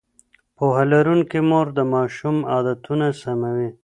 [0.55, 3.69] پوهه لرونکې مور د ماشوم عادتونه سموي.